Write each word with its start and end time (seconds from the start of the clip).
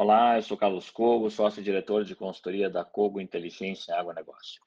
Olá, 0.00 0.36
eu 0.36 0.42
sou 0.42 0.56
Carlos 0.56 0.90
Cogo, 0.90 1.28
sócio-diretor 1.28 2.04
de 2.04 2.14
consultoria 2.14 2.70
da 2.70 2.84
Cogo 2.84 3.20
Inteligência 3.20 3.96
Agronegócio. 3.96 4.62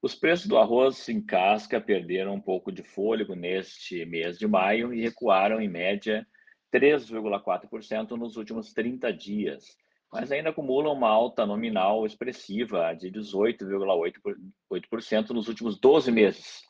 Os 0.00 0.14
preços 0.14 0.46
do 0.46 0.56
arroz 0.56 1.06
em 1.10 1.20
casca 1.20 1.78
perderam 1.78 2.32
um 2.32 2.40
pouco 2.40 2.72
de 2.72 2.82
fôlego 2.82 3.34
neste 3.34 4.06
mês 4.06 4.38
de 4.38 4.46
maio 4.46 4.94
e 4.94 5.02
recuaram 5.02 5.60
em 5.60 5.68
média 5.68 6.26
3,4% 6.72 8.12
nos 8.12 8.38
últimos 8.38 8.72
30 8.72 9.12
dias, 9.12 9.76
mas 10.10 10.32
ainda 10.32 10.48
acumulam 10.48 10.94
uma 10.94 11.10
alta 11.10 11.44
nominal 11.44 12.06
expressiva 12.06 12.94
de 12.94 13.12
18,8% 13.12 15.28
nos 15.28 15.46
últimos 15.46 15.78
12 15.78 16.10
meses, 16.10 16.62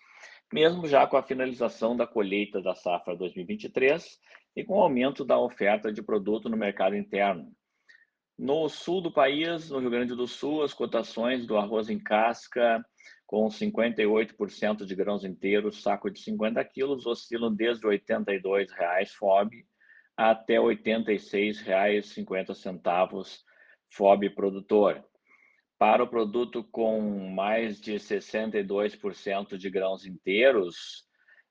mesmo 0.53 0.89
já 0.89 1.07
com 1.07 1.17
a 1.17 1.23
finalização 1.23 1.97
da 1.97 2.09
colheita 2.09 2.61
da 2.61 2.75
safra 2.75 3.15
2023 3.15 4.19
e 4.57 4.65
com 4.65 4.79
o 4.79 4.83
aumento 4.83 5.25
da 5.25 5.39
oferta 5.39 5.93
de 5.93 6.03
produto 6.03 6.49
no 6.49 6.57
mercado 6.57 6.97
interno. 6.97 7.55
No 8.41 8.69
sul 8.71 9.03
do 9.03 9.13
país, 9.13 9.69
no 9.69 9.81
Rio 9.81 9.91
Grande 9.91 10.15
do 10.15 10.27
Sul, 10.27 10.63
as 10.63 10.73
cotações 10.73 11.47
do 11.47 11.59
arroz 11.59 11.91
em 11.91 11.99
casca 11.99 12.83
com 13.27 13.47
58% 13.49 14.87
de 14.87 14.95
grãos 14.95 15.27
inteiros, 15.27 15.83
saco 15.83 16.11
de 16.11 16.19
50 16.21 16.65
quilos, 16.65 17.05
oscilam 17.05 17.55
desde 17.55 17.87
R$ 17.87 17.99
82,00 17.99 19.09
FOB 19.09 19.67
até 20.17 20.55
R$ 20.55 20.75
86,50 20.75 23.43
FOB 23.91 24.31
produtor. 24.31 25.05
Para 25.79 26.03
o 26.03 26.09
produto 26.09 26.65
com 26.65 27.29
mais 27.29 27.79
de 27.79 27.97
62% 27.97 29.59
de 29.59 29.69
grãos 29.69 30.07
inteiros, 30.07 31.05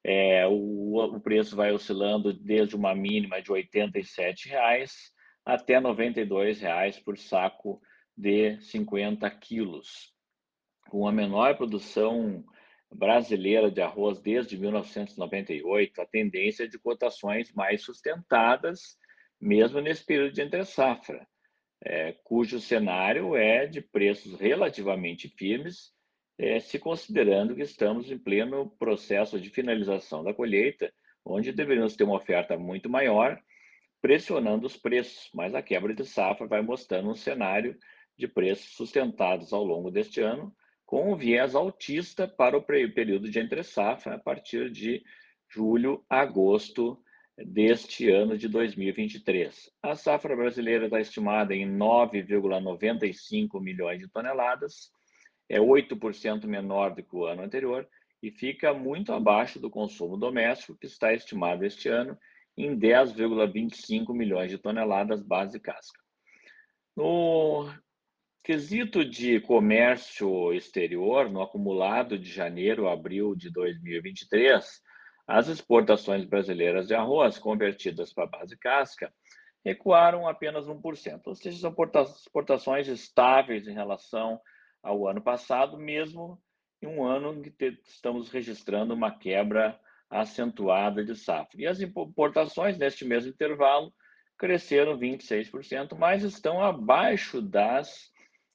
é, 0.03 0.47
o, 0.47 0.97
o, 0.97 1.21
preço 1.21 1.55
vai 1.55 1.71
oscilando 1.71 2.33
desde 2.33 2.75
uma 2.75 2.95
mínima 2.95 3.43
de 3.43 3.51
R$ 3.51 3.69
87,00 3.71 5.18
até 5.45 5.77
R$ 5.77 5.85
92,00 5.85 7.03
por 7.03 7.17
saco 7.17 7.81
de 8.15 8.59
50 8.61 9.29
quilos. 9.31 10.13
Com 10.89 11.07
a 11.07 11.11
menor 11.11 11.55
produção 11.55 12.43
brasileira 12.91 13.69
de 13.69 13.81
arroz 13.81 14.19
desde 14.19 14.57
1998, 14.57 16.01
a 16.01 16.05
tendência 16.05 16.63
é 16.63 16.67
de 16.67 16.79
cotações 16.79 17.51
mais 17.53 17.83
sustentadas, 17.83 18.97
mesmo 19.39 19.79
nesse 19.79 20.05
período 20.05 20.33
de 20.33 20.41
entre-safra 20.41 21.27
é, 21.83 22.13
cujo 22.23 22.59
cenário 22.59 23.35
é 23.35 23.65
de 23.65 23.81
preços 23.81 24.39
relativamente 24.39 25.29
firmes, 25.29 25.91
é, 26.37 26.59
se 26.59 26.79
considerando 26.79 27.55
que 27.55 27.61
estamos 27.61 28.09
em 28.11 28.17
pleno 28.17 28.69
processo 28.77 29.39
de 29.39 29.49
finalização 29.49 30.23
da 30.23 30.33
colheita, 30.33 30.91
onde 31.23 31.51
deveríamos 31.51 31.95
ter 31.95 32.03
uma 32.03 32.15
oferta 32.15 32.57
muito 32.57 32.89
maior, 32.89 33.39
pressionando 34.01 34.65
os 34.65 34.77
preços, 34.77 35.29
mas 35.33 35.53
a 35.53 35.61
quebra 35.61 35.93
de 35.93 36.05
safra 36.05 36.47
vai 36.47 36.61
mostrando 36.61 37.09
um 37.09 37.15
cenário 37.15 37.77
de 38.17 38.27
preços 38.27 38.75
sustentados 38.75 39.53
ao 39.53 39.63
longo 39.63 39.91
deste 39.91 40.21
ano, 40.21 40.53
com 40.85 41.11
um 41.11 41.15
viés 41.15 41.55
altista 41.55 42.27
para 42.27 42.57
o 42.57 42.63
período 42.63 43.29
de 43.29 43.39
entre-safra, 43.39 44.15
a 44.15 44.19
partir 44.19 44.71
de 44.71 45.03
julho, 45.47 46.03
agosto 46.09 47.01
deste 47.37 48.09
ano 48.09 48.37
de 48.37 48.47
2023. 48.47 49.71
A 49.81 49.95
safra 49.95 50.35
brasileira 50.35 50.85
está 50.85 50.99
estimada 50.99 51.55
em 51.55 51.65
9,95 51.77 53.61
milhões 53.61 53.99
de 53.99 54.09
toneladas, 54.09 54.91
é 55.47 55.59
8% 55.59 56.45
menor 56.45 56.93
do 56.93 57.03
que 57.03 57.15
o 57.15 57.25
ano 57.25 57.43
anterior 57.43 57.87
e 58.21 58.29
fica 58.29 58.73
muito 58.73 59.13
abaixo 59.13 59.59
do 59.59 59.69
consumo 59.69 60.17
doméstico, 60.17 60.77
que 60.77 60.87
está 60.87 61.13
estimado 61.13 61.65
este 61.65 61.87
ano 61.87 62.17
em 62.59 62.77
10,25 62.77 64.13
milhões 64.13 64.51
de 64.51 64.57
toneladas 64.57 65.23
base 65.23 65.57
casca. 65.61 65.97
No 66.93 67.73
quesito 68.43 69.05
de 69.05 69.39
comércio 69.39 70.53
exterior, 70.53 71.29
no 71.29 71.41
acumulado 71.41 72.19
de 72.19 72.29
janeiro 72.29 72.89
a 72.89 72.93
abril 72.93 73.33
de 73.33 73.49
2023, 73.49 74.81
as 75.25 75.47
exportações 75.47 76.25
brasileiras 76.25 76.87
de 76.87 76.93
arroz 76.93 77.39
convertidas 77.39 78.13
para 78.13 78.27
base 78.27 78.57
casca 78.57 79.13
recuaram 79.63 80.27
apenas 80.27 80.67
1%, 80.67 81.21
ou 81.25 81.35
seja, 81.35 81.59
são 81.59 81.75
exportações 82.03 82.87
estáveis 82.89 83.67
em 83.67 83.73
relação 83.73 84.39
ao 84.83 85.07
ano 85.07 85.21
passado, 85.21 85.77
mesmo 85.77 86.41
em 86.81 86.87
um 86.87 87.05
ano 87.05 87.33
em 87.33 87.41
que 87.41 87.79
estamos 87.85 88.29
registrando 88.29 88.93
uma 88.93 89.11
quebra 89.11 89.79
acentuada 90.09 91.03
de 91.03 91.15
safra. 91.15 91.61
E 91.61 91.67
as 91.67 91.81
importações 91.81 92.77
neste 92.77 93.03
mesmo 93.05 93.29
intervalo 93.29 93.93
cresceram 94.37 94.97
26%, 94.97 95.97
mas 95.97 96.23
estão 96.23 96.63
abaixo 96.63 97.41
das 97.41 98.09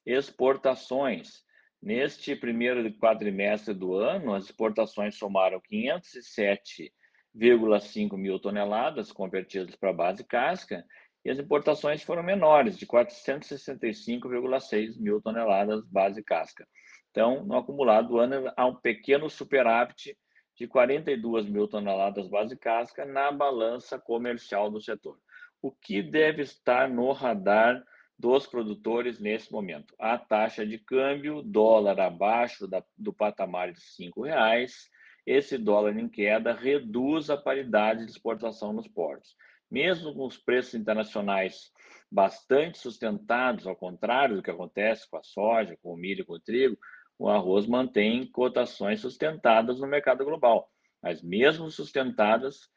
exportações. 0.05 1.43
Neste 1.81 2.35
primeiro 2.35 2.93
quadrimestre 2.97 3.73
do 3.73 3.95
ano, 3.95 4.33
as 4.33 4.45
exportações 4.45 5.17
somaram 5.17 5.61
507,5 5.71 8.17
mil 8.17 8.39
toneladas 8.39 9.11
convertidas 9.11 9.75
para 9.75 9.93
base 9.93 10.23
casca 10.23 10.83
e 11.23 11.29
as 11.29 11.37
importações 11.39 12.03
foram 12.03 12.23
menores, 12.23 12.77
de 12.77 12.85
465,6 12.85 14.99
mil 14.99 15.21
toneladas 15.21 15.83
base 15.87 16.23
casca. 16.23 16.67
Então, 17.09 17.43
no 17.43 17.57
acumulado 17.57 18.09
do 18.09 18.19
ano, 18.19 18.51
há 18.55 18.65
um 18.65 18.75
pequeno 18.75 19.29
superávit 19.29 20.15
de 20.55 20.67
42 20.67 21.47
mil 21.47 21.67
toneladas 21.67 22.27
base 22.27 22.55
casca 22.57 23.05
na 23.05 23.31
balança 23.31 23.99
comercial 23.99 24.69
do 24.69 24.81
setor. 24.81 25.17
O 25.61 25.71
que 25.71 26.01
deve 26.01 26.43
estar 26.43 26.89
no 26.89 27.11
radar 27.11 27.83
dos 28.17 28.47
produtores 28.47 29.19
nesse 29.19 29.51
momento. 29.51 29.93
A 29.99 30.17
taxa 30.17 30.65
de 30.65 30.77
câmbio, 30.77 31.41
dólar 31.41 31.99
abaixo 31.99 32.67
da, 32.67 32.83
do 32.97 33.11
patamar 33.11 33.73
de 33.73 33.81
cinco 33.81 34.23
reais, 34.23 34.89
esse 35.25 35.57
dólar 35.57 35.97
em 35.97 36.07
queda 36.07 36.53
reduz 36.53 37.29
a 37.29 37.37
paridade 37.37 38.05
de 38.05 38.11
exportação 38.11 38.71
nos 38.71 38.87
portos. 38.87 39.35
Mesmo 39.69 40.13
com 40.13 40.25
os 40.25 40.37
preços 40.37 40.75
internacionais 40.75 41.71
bastante 42.09 42.77
sustentados, 42.77 43.67
ao 43.67 43.75
contrário 43.75 44.37
do 44.37 44.43
que 44.43 44.51
acontece 44.51 45.09
com 45.09 45.17
a 45.17 45.23
soja, 45.23 45.77
com 45.81 45.93
o 45.93 45.97
milho, 45.97 46.25
com 46.25 46.33
o 46.33 46.39
trigo, 46.39 46.77
o 47.17 47.29
arroz 47.29 47.65
mantém 47.65 48.25
cotações 48.27 49.01
sustentadas 49.01 49.79
no 49.79 49.87
mercado 49.87 50.25
global. 50.25 50.69
Mas 51.01 51.21
mesmo 51.21 51.69
sustentadas, 51.69 52.69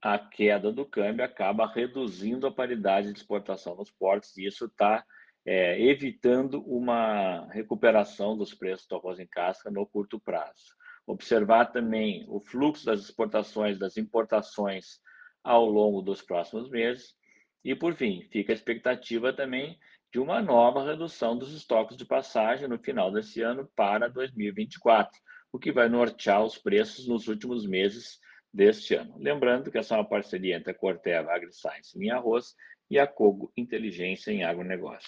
a 0.00 0.18
queda 0.18 0.72
do 0.72 0.84
câmbio 0.84 1.24
acaba 1.24 1.66
reduzindo 1.66 2.46
a 2.46 2.52
paridade 2.52 3.12
de 3.12 3.18
exportação 3.18 3.76
nos 3.76 3.90
portos 3.90 4.36
e 4.36 4.46
isso 4.46 4.64
está 4.66 5.04
é, 5.44 5.80
evitando 5.80 6.62
uma 6.62 7.46
recuperação 7.50 8.36
dos 8.36 8.54
preços 8.54 8.86
do 8.86 8.96
arroz 8.96 9.18
em 9.18 9.26
casca 9.26 9.70
no 9.70 9.86
curto 9.86 10.18
prazo. 10.18 10.76
Observar 11.06 11.66
também 11.66 12.24
o 12.28 12.40
fluxo 12.40 12.86
das 12.86 13.00
exportações, 13.00 13.78
das 13.78 13.96
importações 13.96 15.00
ao 15.42 15.66
longo 15.66 16.00
dos 16.00 16.22
próximos 16.22 16.70
meses. 16.70 17.14
E, 17.64 17.74
por 17.74 17.94
fim, 17.94 18.28
fica 18.30 18.52
a 18.52 18.54
expectativa 18.54 19.32
também 19.32 19.78
de 20.12 20.20
uma 20.20 20.42
nova 20.42 20.84
redução 20.84 21.38
dos 21.38 21.54
estoques 21.54 21.96
de 21.96 22.04
passagem 22.04 22.68
no 22.68 22.78
final 22.78 23.10
desse 23.10 23.40
ano 23.40 23.66
para 23.74 24.08
2024, 24.08 25.18
o 25.50 25.58
que 25.58 25.72
vai 25.72 25.88
nortear 25.88 26.44
os 26.44 26.58
preços 26.58 27.08
nos 27.08 27.28
últimos 27.28 27.66
meses 27.66 28.20
deste 28.52 28.94
ano. 28.94 29.16
Lembrando 29.16 29.70
que 29.70 29.78
essa 29.78 29.94
é 29.94 29.98
uma 29.98 30.08
parceria 30.08 30.56
entre 30.56 30.70
a 30.70 30.74
Corteva 30.74 31.32
AgriScience 31.32 31.98
em 31.98 32.10
arroz 32.10 32.54
e 32.90 32.98
a 32.98 33.06
Cogo 33.06 33.50
Inteligência 33.56 34.30
em 34.30 34.44
agronegócio. 34.44 35.00